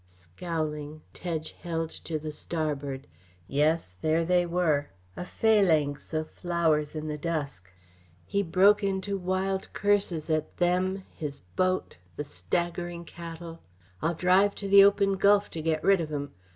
Scowling, 0.09 1.03
Tedge 1.13 1.51
held 1.61 1.91
to 1.91 2.17
the 2.17 2.31
starboard. 2.31 3.05
Yes, 3.47 3.95
there 4.01 4.25
they 4.25 4.47
were 4.47 4.89
a 5.15 5.23
phalanx 5.23 6.11
of 6.11 6.27
flowers 6.31 6.95
in 6.95 7.07
the 7.07 7.19
dusk. 7.19 7.71
He 8.25 8.41
broke 8.41 8.81
into 8.83 9.15
wild 9.15 9.71
curses 9.73 10.27
at 10.31 10.57
them, 10.57 11.03
his 11.13 11.37
boat, 11.55 11.97
the 12.15 12.23
staggering 12.23 13.05
cattle. 13.05 13.59
"I'll 14.01 14.15
drive 14.15 14.55
to 14.55 14.67
the 14.67 14.83
open 14.83 15.17
gulf 15.17 15.51
to 15.51 15.61
get 15.61 15.83
rid 15.83 16.01
of 16.01 16.11
'em! 16.11 16.31